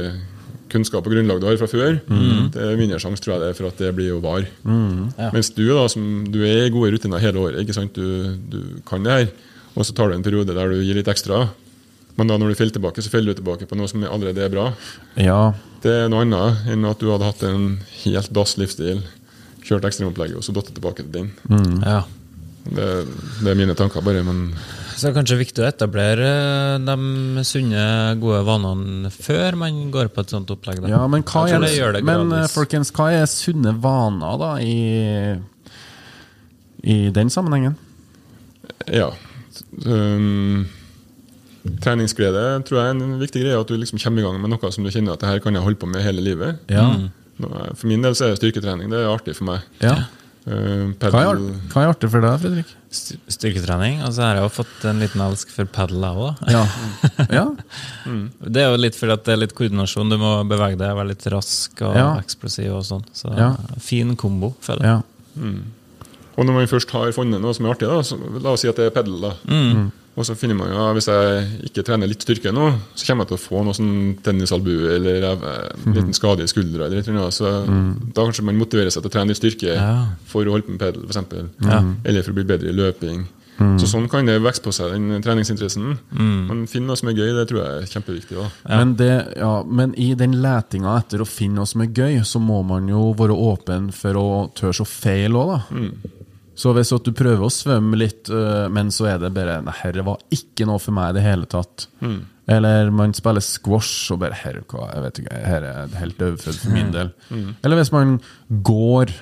[0.68, 1.96] kunnskap og grunnlag du har fra før,
[2.52, 4.46] det er mindre sjanse tror jeg det er for at det blir å vare.
[5.16, 5.30] Ja.
[5.32, 7.96] Mens du da, som du er i gode rutiner hele året, ikke sant?
[7.96, 9.30] Du, du kan det her,
[9.74, 11.46] og så tar du en periode der du gir litt ekstra.
[12.18, 14.52] Men da når du faller tilbake, så faller du tilbake på noe som allerede er
[14.52, 14.68] bra.
[15.16, 15.40] ja,
[15.82, 19.04] Det er noe annet enn at du hadde hatt en helt dass livsstil,
[19.64, 21.32] kjørt ekstremopplegget, og så datt tilbake til den.
[21.86, 22.02] Ja.
[22.68, 22.88] Det,
[23.40, 24.24] det er mine tanker, bare.
[24.26, 24.50] Men
[24.98, 27.82] Så det er kanskje viktig å etablere eh, de sunne,
[28.18, 30.80] gode vanene før man går på et sånt opplegg.
[30.82, 30.90] Da.
[30.90, 35.38] ja men, hva er, det det men eh, folkens, hva er sunne vaner, da, i,
[36.82, 37.78] i den sammenhengen?
[38.90, 39.12] ja.
[39.84, 40.66] Um,
[41.82, 43.58] treningsglede tror jeg er en viktig greie.
[43.58, 45.54] At du liksom kommer i gang med noe som du kjenner at det her kan
[45.54, 46.62] jeg holde på med hele livet.
[46.72, 46.86] Ja.
[47.38, 48.90] For min del så er det styrketrening.
[48.90, 49.66] Det er artig for meg.
[49.84, 50.00] ja.
[50.48, 52.70] Uh, Hva, er, hva er artig for deg, Fredrik?
[52.90, 53.98] St- Styrketrening.
[54.06, 56.42] Og så har jeg jo fått en liten elsk for padel, jeg òg.
[56.54, 56.62] Ja.
[57.38, 57.46] ja.
[58.40, 60.08] Det er jo litt fordi at det er litt koordinasjon.
[60.12, 62.08] Du må bevege deg, være litt rask og Ja.
[62.22, 63.04] eksplosiv og sånn.
[63.12, 63.50] Så Ja.
[63.80, 65.02] fin kombo, føler jeg.
[65.02, 65.52] ja.
[66.38, 68.68] og når man først har funnet noe som er artig, da, så la oss si
[68.70, 69.20] at det er padel.
[69.20, 69.32] da.
[69.50, 69.90] Mm.
[70.16, 73.22] Og så finner man jo, ja, Hvis jeg ikke trener litt styrke nå, så kommer
[73.26, 76.86] jeg til å få noe sånn tennisalbue eller eh, en liten skade i skuldra.
[76.88, 77.30] eller et så mm.
[77.38, 77.50] Så
[78.16, 79.92] da kanskje man motiverer seg til å trene litt styrke Ja.
[80.26, 81.50] for å holde på med pedal, f.eks.
[81.62, 81.82] Ja.
[82.04, 83.26] Eller for å bli bedre i løping.
[83.58, 85.96] Så Sånn kan det vokse på seg, den treningsinteressen.
[86.14, 88.36] Men finne noe som er gøy, det tror jeg er kjempeviktig.
[88.38, 88.44] Ja.
[88.70, 89.08] Men, det,
[89.40, 92.86] ja, men i den letinga etter å finne noe som er gøy, så må man
[92.90, 95.82] jo være åpen for å tørre å feile òg, da.
[96.58, 98.26] Så hvis du prøver å svømme litt,
[98.74, 101.46] men så er det bare Nei, herre var ikke noe for meg i det hele
[101.50, 101.86] tatt.
[102.48, 106.60] Eller man spiller squash og bare Herre, hva, jeg vet ikke, her er helt overfødt
[106.62, 107.10] for min del.
[107.62, 108.14] Eller hvis man
[108.64, 109.12] går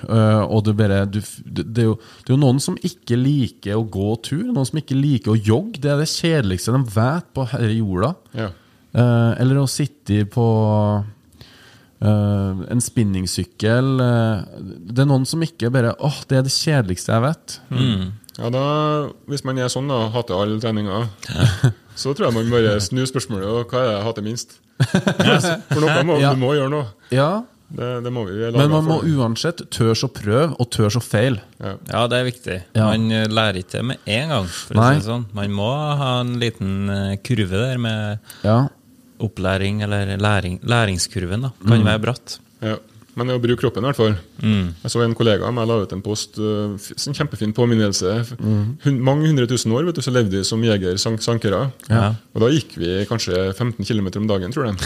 [0.47, 3.75] og du bare du, det, det, er jo, det er jo noen som ikke liker
[3.75, 5.83] å gå tur, noen som ikke liker å jogge.
[5.83, 8.13] Det er det kjedeligste de vet på herre jorda.
[8.39, 8.49] Ja.
[8.97, 10.47] Eh, eller å sitte på
[12.01, 13.89] eh, en spinningsykkel.
[14.01, 17.57] uh, det er noen som ikke bare åh, det er det kjedeligste jeg vet.
[18.37, 18.63] Ja, da,
[19.27, 21.07] Hvis man er sånn, da, hater all treninga,
[21.97, 24.57] så tror jeg man bare snur spørsmålet og hva er det jeg hater minst?
[24.93, 26.33] For noe må, Ja.
[26.35, 26.91] du må gjøre noe.
[27.09, 28.35] Ja, Det, det må vi.
[28.55, 31.41] Men man må uansett tørs å prøve, og tørs å feile.
[31.59, 31.73] Ja.
[31.89, 32.55] Ja, det er viktig.
[32.77, 32.85] Ja.
[32.93, 34.45] Man lærer ikke det med en gang.
[34.47, 35.25] For å si det sånn.
[35.35, 35.67] Man må
[35.99, 38.69] ha en liten eh, kurve der med Ja.
[39.23, 42.37] Opplæring, eller læring, læringskurven, da, kan være bratt.
[42.61, 42.77] Ja.
[43.17, 44.11] Men det å bruke kroppen, i hvert fall.
[44.45, 46.35] Jeg så en kollega av meg la ut en post.
[46.37, 48.11] Uh, en kjempefin påminnelse.
[48.37, 48.99] Mm.
[49.01, 51.63] mange hundre tusen år vet du, så levde vi som jeger-sankere.
[51.89, 52.11] Ja.
[52.35, 54.77] Og da gikk vi kanskje 15 km om dagen, tror jeg.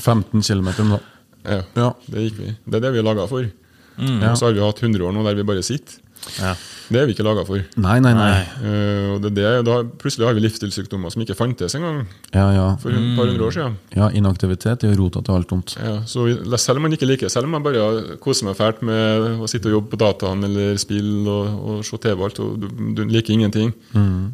[0.00, 1.02] 15 km nå.
[1.44, 1.90] Ja, Ja.
[2.08, 2.54] Det gikk vi.
[2.64, 3.44] Det er det vi er laga for.
[3.44, 4.32] Ja.
[4.32, 6.00] Og så har vi hatt 100 år nå der vi bare sitter.
[6.40, 6.54] Ja.
[6.86, 7.58] Det er vi ikke laga for.
[7.82, 8.42] Nei, nei, nei.
[8.62, 12.44] Uh, og det er det, da Plutselig har vi livsstilssykdommer som ikke fantes engang Ja,
[12.54, 12.66] ja.
[12.78, 13.74] for et par hundre år siden.
[13.96, 15.74] ja inaktivitet er rota til alt vondt.
[15.82, 16.28] Ja, så
[16.62, 19.66] Selv om man ikke liker selv om man bare koser meg fælt med å sitte
[19.66, 23.04] og jobbe på dataen eller spille og, og se TV, og alt, og du, du
[23.10, 23.74] liker ingenting,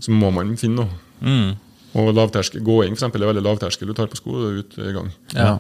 [0.01, 1.01] så må man finne noe.
[1.25, 1.57] Mm.
[1.99, 3.91] Og lavterskel, Gåing for eksempel, er veldig lavterskel.
[3.91, 5.11] Du tar på sko og er ute i gang.
[5.37, 5.57] Ja.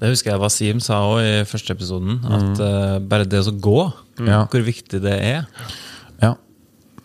[0.00, 3.80] Det husker jeg Wasim sa òg i første episoden, at eh, bare det å gå,
[4.20, 4.30] mm.
[4.52, 5.48] hvor viktig det er.
[6.22, 6.34] Ja.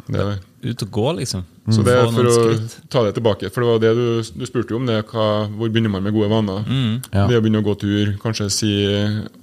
[0.07, 0.37] Det er det.
[0.59, 1.45] Ut og gå, liksom.
[1.71, 2.73] Så det er for å skritt.
[2.91, 5.69] ta det tilbake, for det var det du, du spurte jo om, det, hva, hvor
[5.69, 6.65] begynner man med gode vaner?
[7.13, 7.27] Ja.
[7.29, 8.71] Det å begynne å gå tur, kanskje si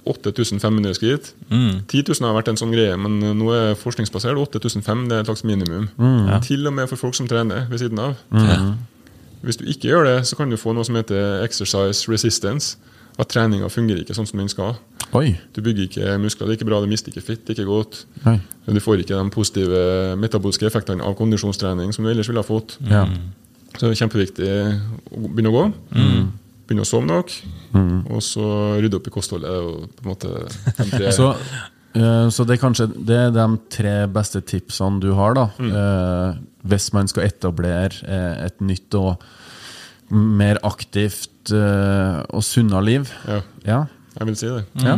[0.05, 1.31] 8500 skritt.
[1.49, 5.31] 10 000 har vært en sånn greie, men nå er forskningsbasert 8500 det er et
[5.31, 5.89] slags minimum.
[6.45, 8.19] Til og med for folk som trener ved siden av.
[9.45, 12.77] Hvis du ikke gjør det, så kan du få noe som heter exercise resistance.
[13.17, 14.75] At treninga fungerer ikke sånn som den skal.
[15.17, 15.31] Oi.
[15.55, 17.69] Du bygger ikke muskler, det er ikke bra, du mister ikke fitt, det er ikke
[17.71, 18.03] godt.
[18.27, 18.35] Nei.
[18.67, 19.79] Du får ikke de positive
[20.21, 22.75] metabolske effektene av kondisjonstrening som du ellers ville ha fått.
[22.85, 23.07] Ja.
[23.73, 25.63] Så det er kjempeviktig å begynne å gå.
[26.67, 27.33] Begynne å sove nok.
[28.11, 28.45] Og så
[28.83, 29.49] rydde opp i kostholdet.
[29.49, 31.31] Og på en måte Så,
[32.31, 35.45] så det er kanskje det er de tre beste tipsene du har, da.
[35.57, 36.41] Mm.
[36.67, 39.21] hvis man skal etablere eh, et nytt og
[40.11, 43.09] mer aktivt eh, og sunnere liv.
[43.27, 43.79] ja, Ja.
[44.19, 44.65] jeg vil si det.
[44.83, 44.97] Ja.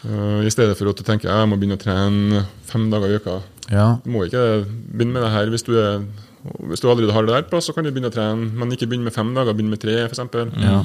[0.00, 3.18] Uh, I stedet for at du tenker jeg må begynne å trene fem dager i
[3.20, 3.34] uka.
[3.70, 3.98] ja.
[4.04, 6.00] Du må ikke begynne med det her hvis du, er,
[6.70, 8.48] hvis du allerede har det der på, så kan du begynne å trene.
[8.56, 10.22] Men ikke begynne med fem dager, begynne med tre, f.eks.
[10.64, 10.78] ja.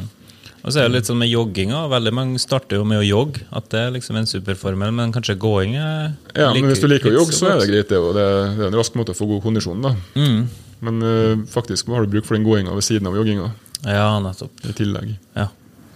[0.66, 1.84] Og så er det litt sånn med jogginga.
[1.92, 3.44] Veldig mange starter jo med å jogge.
[3.54, 7.12] At det er liksom en superformel, men kanskje gåing er Ja, men hvis du liker
[7.12, 7.92] å jogge, så er det greit.
[7.92, 9.86] Det, og det, er en rask måte å få god kondisjon.
[9.86, 9.94] da.
[10.18, 10.48] Mm.
[10.86, 13.52] Men uh, faktisk har du bruk for den gåinga ved siden av jogginga.
[13.86, 14.66] Ja, nettopp.
[14.66, 15.14] i tillegg.
[15.38, 15.52] Ja.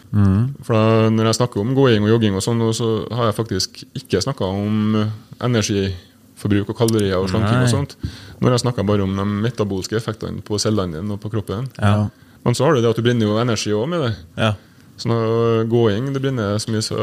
[0.10, 3.84] For da, Når jeg snakker om gåing og jogging, og sånn, så har jeg faktisk
[3.98, 4.96] ikke snakka om
[5.42, 7.58] energiforbruk og kalorier og slanking.
[7.58, 7.66] Nei.
[7.66, 7.98] og sånt.
[8.38, 11.70] Nå har jeg snakka bare om de metabolske effektene på cellene dine og på kroppen.
[11.82, 12.10] Ja.
[12.46, 14.16] Men så har du det at du brenner jo energi òg med det.
[14.38, 14.54] ja.
[15.00, 16.96] Så når gåing du brenner så mye, så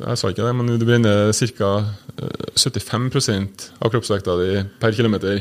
[0.00, 1.68] Jeg sa ikke det, men du brenner ca.
[2.56, 5.38] 75% av kroppsvekta di per kilometer.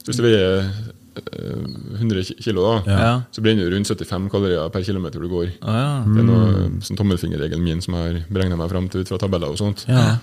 [0.00, 3.12] Så hvis du veier eh, 100 kilo, da, Ja.
[3.30, 5.52] så brenner du rundt 75 kalorier per kilometer du går.
[5.62, 6.04] Ah, ja.
[6.08, 9.18] Det er noe sånn tommelfingerregelen min som jeg har beregna meg fram til ut fra
[9.22, 9.86] tabeller og sånt.
[9.88, 10.18] Ja.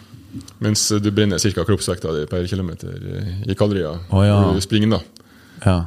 [0.60, 1.64] Mens du brenner ca.
[1.64, 3.00] kroppsvekta di per kilometer
[3.48, 4.42] i kalorier ja.
[4.44, 4.90] når du springer.
[4.98, 5.02] da.
[5.66, 5.80] ja.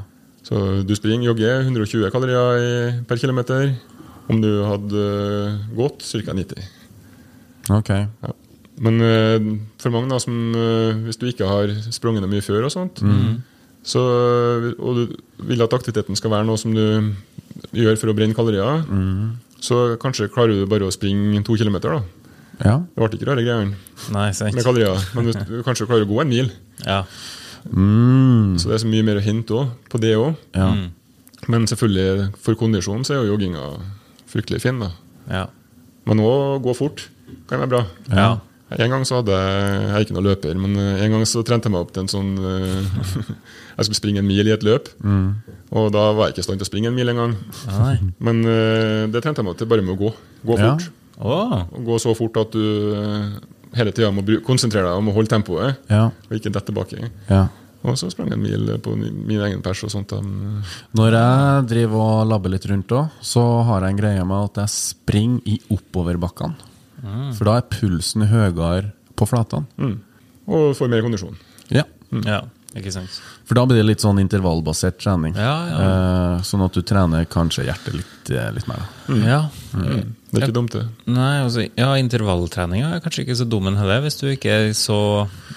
[0.45, 3.73] Så du springer, jogger 120 kalorier per kilometer.
[4.29, 5.05] Om du hadde
[5.77, 6.33] gått ca.
[6.37, 6.65] 90.
[7.73, 7.91] Ok.
[7.93, 8.33] Ja.
[8.85, 9.39] Men eh,
[9.79, 13.01] for mange, da, som eh, hvis du ikke har sprunget mye før, og sånt,
[13.85, 14.01] så,
[14.81, 17.13] og du vil at aktiviteten skal være noe som du
[17.77, 18.83] gjør for å brenne kalorier,
[19.65, 21.99] så kanskje klarer du bare å springe to kilometer.
[22.01, 22.03] da.
[22.65, 22.75] Ja.
[22.81, 23.77] Det ble ikke rare greiene
[24.57, 25.01] med kalorier.
[25.15, 26.51] Men hvis du kanskje klarer å gå en mil,
[26.85, 27.05] Ja.
[27.72, 28.59] Mm.
[28.61, 30.35] så det er så mye mer å hente også, på det òg.
[30.55, 30.70] ja.
[31.48, 33.62] Men selvfølgelig, for kondisjonen så er jo jogginga
[34.33, 34.79] fryktelig fin.
[34.81, 34.90] da.
[35.29, 35.42] Ja.
[36.09, 37.03] Men òg gå fort
[37.50, 37.83] kan være bra.
[38.09, 38.31] Ja.
[38.81, 41.42] En gang så hadde jeg jeg er ikke noen løper, men eh, en gang så
[41.44, 42.88] trente jeg meg opp til en sånn eh,
[43.77, 44.88] Jeg skulle springe en mil i et løp,
[45.70, 47.37] og da var jeg ikke i stand til å springe en mil engang.
[48.24, 50.14] Men eh, det trente jeg meg til bare med å gå.
[50.48, 50.72] Gå Ja.
[50.72, 50.88] fort.
[51.20, 51.37] Å.
[51.77, 52.64] Og gå så fort at du
[53.77, 56.07] hele tida må konsentrere deg om å holde tempoet, Ja.
[56.31, 57.11] og ikke dette baki.
[57.31, 57.49] ja.
[57.85, 60.09] Og så sprang jeg en mil på min egen pers og sånt.
[60.97, 64.55] Når jeg driver og labber litt rundt òg, så har jeg en greie med at
[64.63, 66.55] jeg springer i oppoverbakkene.
[67.37, 69.67] For da er pulsen høyere på flatene.
[69.77, 69.99] mm.
[70.49, 71.37] Og får mer kondisjon.
[71.69, 71.85] Ja.
[72.25, 72.54] Ja, ikke sant.
[73.47, 75.37] For da blir det litt sånn intervallbasert trening.
[75.39, 75.79] Ja, ja.
[75.85, 78.83] Eh, sånn at du trener kanskje hjertet litt, eh, litt mer.
[79.07, 79.15] da.
[79.23, 79.41] Ja.
[80.35, 80.85] Det er ikke dumt, det.
[81.07, 84.73] Nei, altså, ja, intervalltreninga er kanskje ikke så dum en heller, hvis du ikke er
[84.75, 84.99] så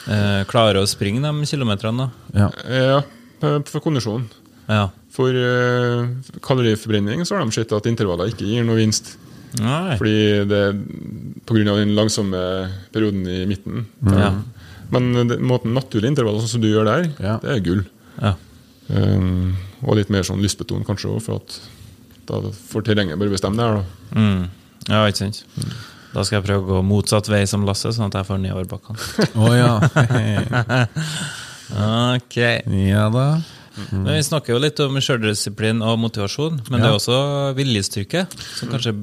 [0.06, 2.12] eh, klarer å springe de kilometerne.
[2.38, 2.52] Ja.
[2.70, 3.00] Ja,
[3.42, 4.28] eh, for kondisjon.
[4.70, 4.90] Ja.
[5.18, 6.12] For eh,
[6.46, 9.16] kaloriforbrenning så har de sett at intervaller ikke gir noe vinst.
[9.58, 9.96] Nei.
[9.98, 10.64] Fordi det
[11.48, 11.64] Pga.
[11.80, 12.42] den langsomme
[12.94, 13.88] perioden i midten.
[14.06, 14.34] Ja.
[14.92, 17.38] Men det, måten naturlige intervaller, sånn som du gjør der, Ja.
[17.44, 17.84] det er gull.
[18.22, 18.34] Ja.
[18.90, 21.60] Um, og litt mer sånn lystbeton kanskje òg, for at
[22.28, 22.40] da
[22.72, 23.82] får terrenget bare bestemme det her.
[23.82, 24.20] da.
[24.20, 24.50] Mm.
[24.88, 25.44] ja, ikke sant.
[26.14, 28.98] Da skal jeg prøve å gå motsatt vei som Lasse, sånn at jeg får nedoverbakkene.
[29.36, 29.74] oh, ja.
[32.16, 32.38] ok.
[32.88, 33.28] ja da.
[33.92, 37.18] Men Vi snakker jo litt om sjøldisiplin og motivasjon, men det er også
[37.58, 38.26] viljestyrke
[38.58, 38.94] som kanskje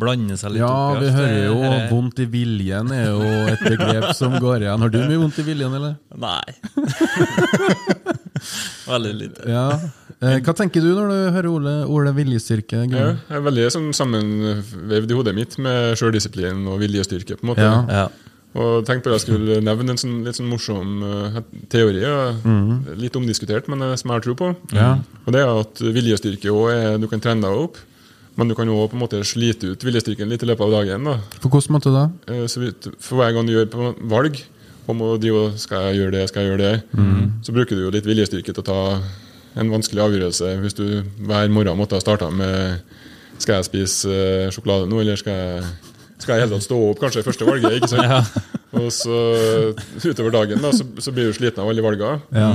[0.00, 3.06] blander seg litt Ja, opp i vi hører jo Det her- vondt i viljen er
[3.10, 3.20] jo
[3.54, 4.80] et begrep som går igjen.
[4.86, 5.96] Har du mye vondt i viljen, eller?
[6.16, 6.42] Nei.
[8.90, 9.44] Veldig lite.
[9.50, 9.66] Ja.
[10.20, 12.82] Eh, Hva tenker du når du hører ordet, Ole viljestyrke?
[12.92, 17.36] Ja, jeg er veldig sånn, sammenvevd i hodet mitt med sjøldisiplin og viljestyrke.
[17.38, 17.64] på en måte.
[17.64, 17.76] Ja.
[17.88, 18.08] Ja.
[18.58, 21.36] Og tenkte bare jeg skulle nevne en sånn, litt sånn morsom uh,
[21.70, 22.00] teori.
[22.02, 22.32] Ja.
[22.98, 24.48] Litt omdiskutert, men eh, som jeg har tro på.
[24.74, 24.88] Ja.
[25.24, 27.78] Og det er at viljestyrke også er Du kan trene deg opp,
[28.36, 31.04] men du kan òg slite ut viljestyrken litt i løpet av dagen.
[31.04, 31.18] da.
[31.40, 32.08] På hvilken måte da?
[32.26, 34.42] Uh, Så vidt- For hver gang du gjør på valg
[34.90, 36.82] om å drive skal jeg gjøre det, skal jeg gjøre det,
[37.46, 39.00] så bruker du jo litt viljestyrke til å ta
[39.60, 40.48] en vanskelig avgjørelse.
[40.64, 42.80] Hvis du hver morgen måtte ha starta med
[43.38, 45.62] skal jeg spise sjokolade nå, eller skal jeg,
[46.20, 47.78] skal jeg i hele tatt stå opp, kanskje første valget.
[47.80, 48.40] ikke sant?
[48.80, 49.16] Og så
[50.06, 52.20] utover dagen da, så, så blir du sliten av alle valgene.
[52.36, 52.50] Ja.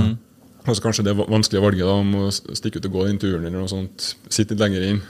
[0.66, 3.18] Og så kanskje det va- vanskelige valget da, om å stikke ut og gå den
[3.22, 4.14] turen eller noe sånt.
[4.32, 5.02] Sitte litt lenger inn.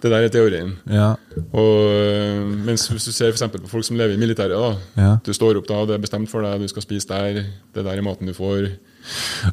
[0.00, 0.70] Det der er teorien.
[0.88, 1.10] Ja.
[1.52, 4.70] Og, øh, mens hvis du ser for på folk som lever i militæret, da.
[5.00, 5.10] Ja.
[5.24, 7.42] Du står opp da, det er bestemt for deg, du skal spise der,
[7.76, 8.70] det der er maten du får.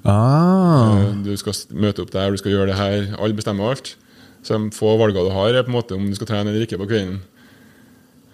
[0.07, 0.97] Ah.
[1.03, 3.15] øh, Du skal møte opp der, du skal gjøre det her.
[3.19, 3.95] Alle bestemmer alt.
[4.43, 6.63] Så de få valgene du har, er på en måte om du skal trene eller
[6.67, 7.19] ikke på kvelden.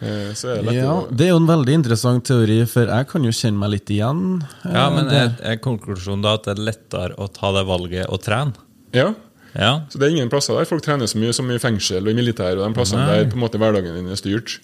[0.04, 3.08] Eh, Så er det Ja, å det er jo en veldig interessant teori, for jeg
[3.08, 4.24] kan jo kjenne meg litt igjen.
[4.66, 8.10] Ja, eh, men er, er konklusjonen da at det er lettere å ta det valget
[8.10, 8.54] og trene?
[8.94, 9.14] Ja,
[9.56, 9.82] Ja.
[9.88, 12.18] så det er ingen plasser der folk trener så mye som i fengsel og i
[12.18, 13.18] militær, og de plassene Nei.
[13.24, 14.58] der på en måte hverdagen din er styrt.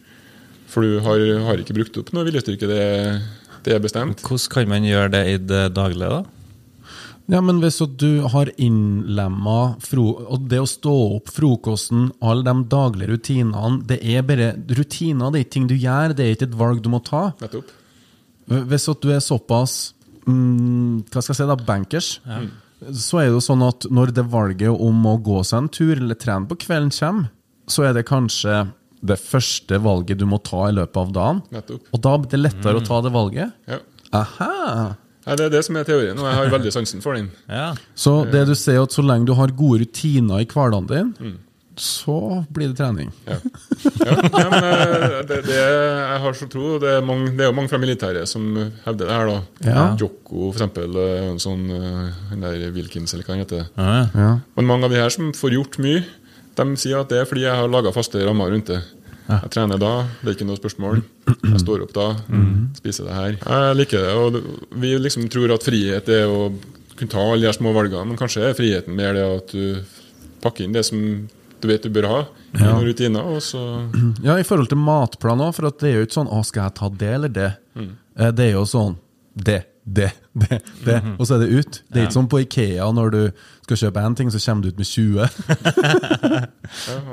[0.69, 3.21] For du har, har ikke brukt opp noe viljestyrke, det,
[3.65, 4.21] det er bestemt.
[4.25, 6.23] Hvordan kan man gjøre det i det daglige, da?
[7.29, 12.63] Ja, men hvis at du har innlemma og det å stå opp, frokosten, alle de
[12.71, 16.47] daglige rutinene Det er bare rutiner, det er ikke ting du gjør, det er ikke
[16.49, 17.27] et valg du må ta.
[17.43, 17.75] Nettopp.
[18.49, 19.75] Hvis at du er såpass
[20.25, 22.09] mm, Hva skal jeg si da, bankers,
[22.79, 25.93] så er det jo sånn at når det valget om å gå seg en tur
[25.99, 27.29] eller trene på kvelden kommer,
[27.69, 28.63] så er det kanskje
[29.05, 31.43] det første valget du må ta i løpet av dagen.
[31.53, 31.85] Nettopp.
[31.93, 33.53] Og da blir det lettere å ta det valget.
[33.69, 33.79] Ja.
[34.17, 34.95] Aha!
[35.27, 37.27] Nei, det er det som er teorien, og jeg har veldig sansen for den.
[37.51, 37.73] Ja.
[37.97, 41.37] Så det du sier at så lenge du har gode rutiner i hverdagen din,
[41.79, 43.11] så blir det trening.
[43.27, 43.37] Ja,
[44.03, 47.51] ja, ja men eh, det, det jeg har så tro, det er, mange, det er
[47.51, 48.47] jo mange fra militæret som
[48.85, 49.29] hevder det her.
[49.31, 49.67] da.
[49.67, 49.85] Ja.
[49.99, 53.67] Joko, for eksempel, eh, en sånn en der Wilkins, eller hva han heter.
[53.79, 53.99] Ja.
[54.11, 54.31] Ja.
[54.59, 56.03] Men mange av de her som får gjort mye,
[56.59, 58.81] de sier at det er fordi jeg har laga faste rammer rundt det.
[59.29, 61.01] Jeg trener da, det er ikke noe spørsmål.
[61.29, 62.07] Jeg står opp da,
[62.79, 63.35] spiser det her.
[63.37, 64.13] Jeg liker det.
[64.17, 66.49] og Vi liksom tror at frihet er å
[66.97, 69.83] kunne ta alle de små valgene, men kanskje er friheten mer det at du
[70.43, 70.99] pakker inn det som
[71.59, 72.19] du vet du bør ha,
[72.55, 73.61] i noen rutiner, og så
[74.27, 76.63] Ja, i forhold til matplan òg, for at det er jo ikke sånn 'Å, skal
[76.65, 77.91] jeg ta det eller det?' Mm.
[78.35, 78.95] Det er jo sånn
[79.35, 81.79] det, det, det, det, og så er det ut.
[81.89, 83.19] Det er ikke sånn på Ikea når du
[83.65, 85.17] skal kjøpe én ting, så kommer du ut med 20.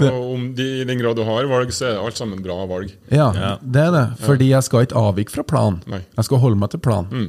[0.00, 2.42] ja, Og om de, i den grad du har valg, så er det alt sammen
[2.44, 2.92] bra valg.
[3.12, 3.50] Ja, Ja.
[3.62, 4.04] det er det.
[4.26, 5.82] Fordi jeg skal ikke avvike fra planen.
[5.96, 7.26] Jeg skal holde meg til planen.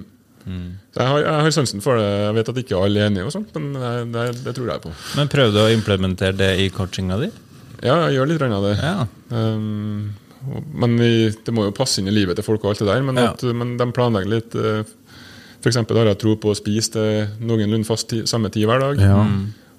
[0.48, 2.06] Så jeg har, jeg har sansen for det.
[2.08, 4.84] Jeg vet at ikke alle er enige, og sånt, men det, det, det tror jeg
[4.86, 4.94] på.
[5.20, 7.28] Men prøvde du å implementere det i coachinga di?
[7.84, 8.78] Ja, jeg gjør litt av det.
[8.80, 8.94] Ja.
[9.36, 10.14] Um,
[10.80, 11.10] men vi,
[11.44, 13.04] det må jo passe inn i livet til folk og alt det der.
[13.04, 13.34] Men, Ja.
[13.36, 14.56] at, men de planlegger litt.
[14.56, 14.88] eh,
[15.62, 18.80] For eksempel har jeg tro på å spise til noenlunde fast tid, samme tid hver
[18.84, 19.02] dag.
[19.02, 19.24] Ja.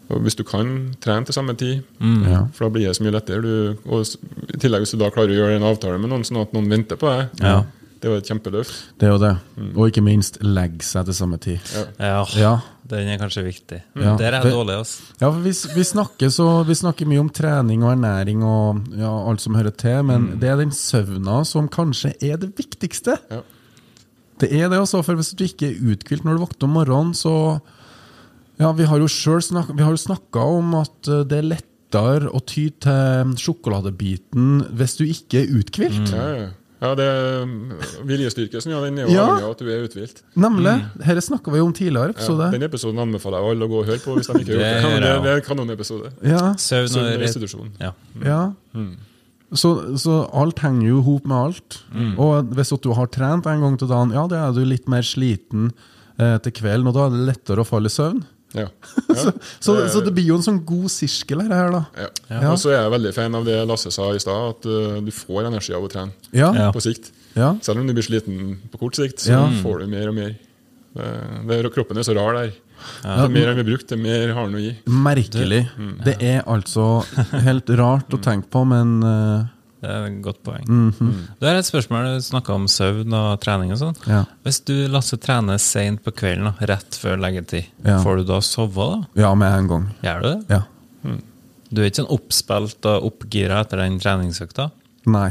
[0.09, 2.47] Og hvis du kan trene til samme tid, Ja.
[2.53, 3.43] for da blir det så mye lettere.
[3.43, 4.07] Du, og
[4.55, 6.69] I tillegg hvis du da klarer å gjøre en avtale med noen, sånn at noen
[6.71, 7.29] venter på deg.
[7.45, 7.65] Ja.
[7.99, 8.75] Det er jo et kjempeløft.
[8.99, 9.33] Det er jo det.
[9.75, 11.59] Og ikke minst legge seg til samme tid.
[11.99, 12.25] Ja.
[12.39, 12.53] Ja.
[12.89, 13.83] Den er kanskje viktig.
[13.99, 14.15] Ja.
[14.17, 15.03] Der er jeg dårlig, altså.
[15.21, 19.11] Ja, for vi, vi, snakker så, vi snakker mye om trening og ernæring og ja,
[19.29, 23.19] alt som hører til, men det er den søvna som kanskje er det viktigste.
[23.35, 23.43] Ja.
[24.41, 27.15] Det er det også, for hvis du ikke er uthvilt når du våkner om morgenen,
[27.17, 27.35] så
[28.59, 33.37] Ja, vi har jo sjøl snakka, om at eh, det er lettere å ty til
[33.39, 36.11] sjokoladebiten hvis du ikke er uthvilt.
[36.11, 36.25] Ja,
[36.83, 36.91] ja.
[36.99, 37.47] det er
[38.07, 39.29] viljestyrke ja, den er jo Ja.
[39.29, 40.23] avhengig av at du er uthvilt.
[40.35, 40.75] Nemlig.
[40.99, 42.11] Dette snakka vi om tidligere.
[42.11, 42.51] Ja, episode.
[42.51, 44.83] den episoden anbefaler jeg alle å gå og høre på hvis de ikke har gjort
[44.83, 45.03] Det det.
[45.07, 46.13] Det, det er en kanonepisode.
[46.27, 46.43] Ja.
[46.59, 47.71] Søvn og restitusjon.
[47.79, 47.93] Ja.
[48.15, 48.27] Mm.
[48.27, 48.41] Ja.
[48.75, 49.08] Ja.
[49.55, 51.79] Så, så alt henger jo i hop med alt.
[52.21, 54.89] Og hvis at du har trent en gang til dagen, ja, da er du litt
[54.93, 55.71] mer sliten
[56.21, 58.25] eh, til kvelden, og da er det lettere å falle i søvn.
[58.57, 58.65] Ja.
[59.13, 59.31] Så,
[59.61, 61.81] så, det- så det blir jo en sånn god sirkel her, her da.
[62.01, 62.07] Ja.
[62.33, 62.39] Ja.
[62.55, 65.11] Og så er jeg veldig fan av det Lasse sa i stad, at uh, du
[65.13, 66.49] får energi av å trene Ja.
[66.57, 66.71] Ja.
[66.73, 67.11] på sikt.
[67.37, 67.51] Ja.
[67.61, 69.43] Selv om du blir sliten på kort sikt, så Ja.
[69.61, 70.33] får du mer og mer.
[70.97, 71.11] Det,
[71.51, 72.55] det, kroppen er så rar der.
[73.05, 74.73] Jo mer enn vi har brukt, det mer har han å gi.
[74.87, 75.61] Merkelig.
[76.05, 76.89] Det er altså
[77.45, 79.47] helt rart å tenke på, men uh...
[79.79, 80.65] Det er et godt poeng.
[81.39, 83.93] Du har et spørsmål, du snakka om søvn og trening og sånn.
[84.11, 84.25] Ja.
[84.43, 88.01] Hvis du Lasse trener seint på kvelden, da, rett før leggetid, Ja.
[88.03, 89.23] får du da sove da?
[89.23, 89.87] Ja, med en gang.
[90.03, 90.41] Gjør du det?
[90.57, 91.15] Ja.
[91.71, 94.71] Du er ikke sånn oppspilt og oppgira etter den treningsøkta?
[95.09, 95.31] Nei,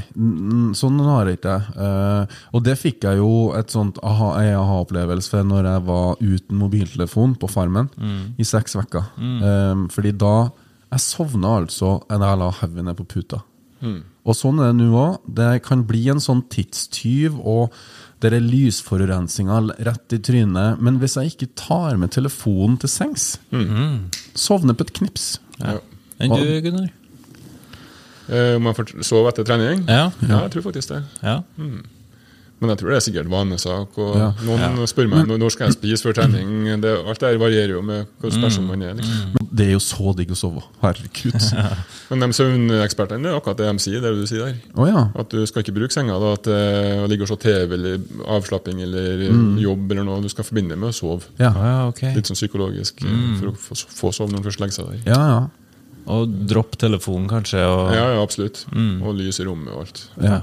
[0.78, 1.58] sånn har jeg ikke.
[1.78, 6.60] Uh, og det fikk jeg jo et sånt aha-opplevelse aha-opplevelse for når jeg var uten
[6.62, 7.90] mobiltelefon på Farmen
[8.38, 9.12] i seks uker.
[9.18, 10.50] Eh, fordi da
[10.88, 13.42] Jeg sovna altså da jeg la hodet ned på puta.
[14.28, 15.18] Og sånn er det nå òg.
[15.28, 17.76] Det kan bli en sånn tidstyv, og
[18.24, 20.80] det er lysforurensninga rett i trynet.
[20.84, 23.38] Men hvis jeg ikke tar med telefonen til sengs,
[24.34, 25.28] sovner på et knips.
[25.60, 25.78] Ja.
[26.24, 26.90] Enn du, Gunnar?
[28.28, 29.86] Eh, Om jeg får sove etter trening?
[29.88, 30.10] Ja.
[30.28, 31.04] Ja, jeg tror faktisk det.
[31.24, 31.42] Ja.
[32.58, 33.98] Men jeg tror det er sikkert vanesak.
[34.02, 34.32] Og Ja.
[34.48, 36.82] Noen spør meg når skal jeg spise før trening.
[36.82, 38.96] Det, alt det her varierer jo med hvilken person man er.
[38.98, 39.36] Liksom.
[39.36, 40.64] Men det er jo så digg å sove.
[40.82, 41.38] Herregud.
[42.10, 44.02] Men de søvnekspertene det er akkurat det de sier.
[44.02, 44.58] det du sier der.
[44.74, 45.06] Oh, ja.
[45.14, 48.82] At du skal ikke bruke senga da, til å ligge og se TV eller avslapping
[48.88, 49.28] eller
[49.62, 50.26] jobb eller noe.
[50.26, 51.30] Du skal forbinde det med å sove.
[51.38, 52.08] Ja, ja, ok.
[52.18, 53.38] Litt sånn psykologisk mm.
[53.38, 55.08] for å få, få sove når du først legger seg der.
[55.14, 55.22] ja.
[55.36, 55.40] ja.
[56.08, 57.60] Og dropp telefonen, kanskje.
[57.68, 58.66] Og, Ja, ja, absolutt.
[58.72, 60.06] Og lys i rommet og alt.
[60.24, 60.42] ja.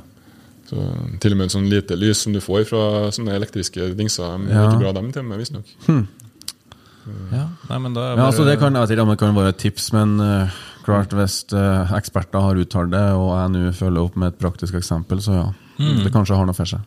[0.64, 0.80] Så,
[1.20, 4.24] til og med sånn lite lys som du får fra sånne elektriske dingser.
[4.46, 4.70] De er Ja.
[4.70, 5.68] ikke bra, dem til meg, visstnok.
[7.30, 9.58] Ja, nei, men da altså det kan, jeg vet ikke om det kan være et
[9.60, 10.48] tips, men uh,
[10.86, 14.78] klart hvis uh, eksperter har uttalt det, og jeg nå følger opp med et praktisk
[14.80, 15.44] eksempel, så ja.
[15.76, 16.80] Det kanskje har noe for seg.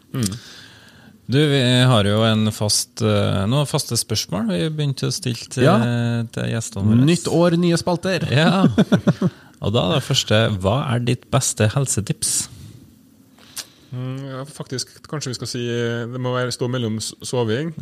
[1.28, 5.66] Du, vi har jo en fast, eh, noen faste spørsmål vi begynte å stille til,
[5.68, 5.74] Ja.
[6.32, 7.06] til gjestene våre.
[7.10, 8.24] Nytt år, nye spalter!
[8.32, 8.64] Ja.
[9.64, 12.48] Og da det første Hva er ditt beste helsetips?
[13.92, 17.74] Mm, ja, faktisk, kanskje vi skal si eh, det må være stå mellom soving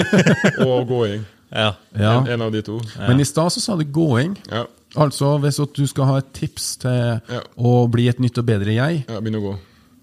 [0.66, 1.22] og gåing.
[1.54, 1.72] Ja.
[1.94, 2.80] En, en av de to.
[2.98, 4.36] Men i stad så sa du gåing.
[4.50, 6.92] Ja, Altså hvis at du skal ha et tips til
[7.26, 7.40] Ja.
[7.58, 9.54] å bli et nytt og bedre jeg, ja begynn å gå.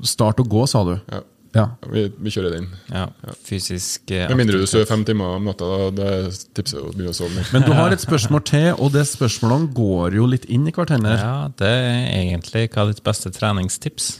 [0.04, 0.98] start å gå, sa du.
[1.08, 1.22] Ja.
[1.52, 1.66] Ja.
[1.92, 2.68] Vi, vi kjører den.
[2.94, 3.06] ja.
[3.44, 4.30] Fysisk aktivitet.
[4.32, 6.12] Med mindre du sover fem timer om natta, da, da
[6.56, 7.50] tipser jeg å begynne å sove mer.
[7.52, 11.18] Men du har et spørsmål til, og det spørsmålet går jo litt inn i hverandre.
[11.20, 14.14] Ja, det er egentlig hva er ditt beste treningstips?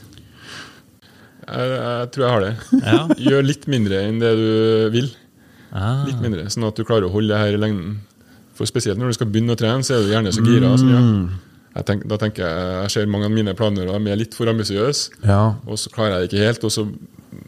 [1.42, 2.52] Jeg, jeg tror jeg har det.
[2.84, 2.98] Ja.
[3.30, 4.46] Gjør litt mindre enn det du
[4.94, 5.08] vil.
[5.72, 6.02] Ah.
[6.06, 7.96] Litt mindre, Sånn at du klarer å holde det her i lengden.
[8.58, 10.74] For Spesielt når du skal begynne å trene, så er du gjerne så gira.
[10.76, 11.00] Så, ja.
[11.78, 14.36] jeg tenk, da tenker jeg jeg ser mange av mine planer og de er litt
[14.36, 15.40] for ambisiøse, Ja.
[15.64, 16.84] og så klarer jeg det ikke helt, og så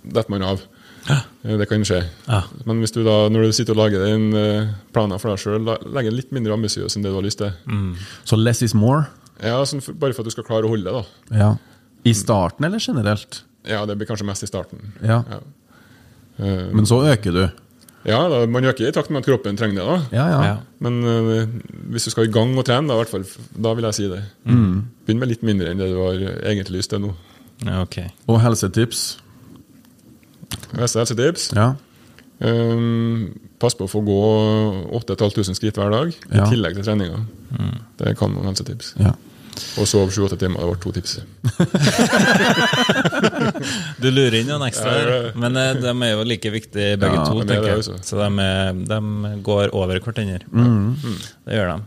[0.05, 0.63] detter man av.
[1.09, 1.19] Ja.
[1.45, 1.99] Det kan skje.
[2.29, 2.43] Ja.
[2.65, 5.67] Men hvis du da, når du sitter og lager den eh, planen for deg sjøl,
[5.93, 7.53] legger den litt mindre ambisiøs enn det du har lyst til.
[8.25, 9.07] Så less is more.
[9.43, 11.03] Ja, sånn for, Bare for at du skal klare å holde det.
[11.03, 11.37] da.
[11.43, 11.51] Ja.
[12.05, 13.43] I starten eller generelt?
[13.69, 14.93] Ja, Det blir kanskje mest i starten.
[15.03, 15.23] Ja.
[16.39, 17.43] Uh, Men så øker du.
[18.05, 19.85] ja, da, Man øker i takt med at kroppen trenger det.
[19.87, 20.17] da.
[20.17, 20.41] Ja, ja.
[20.45, 20.57] Ja.
[20.81, 21.45] Men uh,
[21.93, 23.25] hvis du skal i gang og trene, da, hvert fall,
[23.57, 24.23] da vil jeg si det.
[24.45, 26.17] Begynn med litt mindre enn det du har
[26.49, 27.13] egentlig lyst til nå.
[27.65, 28.01] Ja, ok.
[28.29, 29.05] Og helsetips.
[30.79, 31.73] Neste helsetips Ja.
[32.41, 34.21] um, Pass på å få gå
[34.99, 36.45] 8500 skritt hver dag, i Ja.
[36.51, 37.19] tillegg til treninga.
[37.97, 38.95] Det kan noen helsetips.
[39.01, 39.13] ja.
[39.79, 40.59] Og sove 7-8 timer.
[40.59, 41.21] Det var to tips.
[44.03, 46.97] Du lurer inn noen ekstra, Ja, ja, gjør men eh, de er jo like viktige
[47.01, 47.35] begge to.
[47.39, 47.83] er tenker jeg.
[48.05, 48.99] Så de, er, de
[49.47, 50.43] går over hverandre.
[51.47, 51.79] Det gjør de.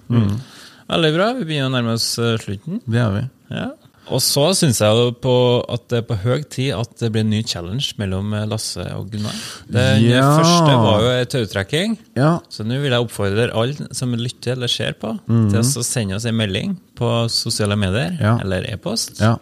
[0.87, 1.27] Veldig bra.
[1.35, 2.79] Vi begynner å nærme oss eh, slutten.
[2.87, 3.23] Det er vi.
[3.51, 3.67] Ja.
[4.13, 5.33] Og så syns jeg på
[5.73, 8.85] at det er på høy tid at det blir en ny challenge mellom eh, Lasse
[8.95, 9.35] og Gunnar.
[9.67, 10.23] Den Ja.
[10.37, 11.97] første var jo tautrekking.
[12.15, 12.39] Ja.
[12.49, 16.25] Så nå vil jeg oppfordre alle som lytter eller ser på, til å sende oss
[16.29, 18.37] en melding på sosiale medier Ja.
[18.41, 19.35] eller e-post ja.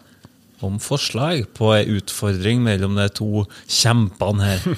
[0.64, 4.66] Om forslag på ei utfordring mellom de to kjempene her.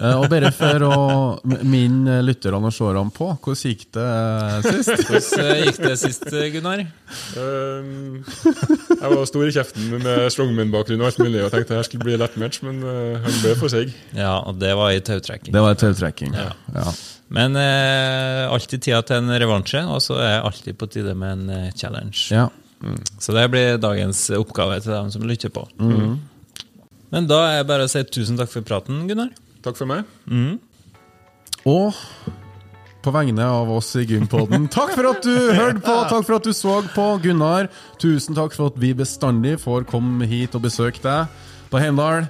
[0.00, 0.94] Eh, Og bare for å
[1.44, 5.02] minne lytterne og seerne på, hvordan gikk det eh, sist?
[5.10, 6.82] Hvordan eh, gikk det sist, Gunnar?
[7.36, 12.06] Um, jeg var stor i kjeften med strongman-bakgrunn og alt mulig og tenkte her skulle
[12.08, 13.92] bli lett match, men uh, han ble for seig.
[14.16, 15.52] Ja, og det var i tautrekking.
[15.52, 16.32] Det var tautrekking.
[16.38, 16.48] Ja.
[16.78, 16.88] Ja.
[17.30, 21.54] Men eh, alltid tida til en revansje, og så er alltid på tide med en
[21.58, 22.24] eh, challenge.
[22.34, 22.48] ja.
[23.20, 25.66] Så det blir dagens oppgave til dem som lytter på.
[27.10, 29.32] Men da er det bare å si tusen takk for praten, Gunnar.
[29.64, 30.06] Takk for meg.
[31.68, 31.96] Og
[33.00, 36.46] på vegne av oss i Gympoden, takk for at du hørte på, takk for at
[36.48, 37.06] du så på.
[37.24, 37.68] Gunnar,
[38.00, 41.40] tusen takk for at vi bestandig får komme hit og besøke deg
[41.72, 42.28] på Heimdal.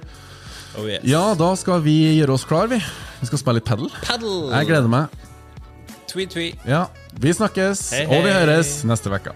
[0.79, 1.03] Oh, yes.
[1.03, 2.79] Ja, da skal vi gjøre oss klar, vi.
[3.19, 3.91] Vi skal spille litt padel.
[4.05, 4.51] Paddle!
[4.55, 5.11] Jeg gleder meg.
[6.11, 6.59] Tweet, tweet.
[6.67, 6.85] Ja,
[7.19, 9.35] Vi snakkes, Hei, og vi høres neste uke.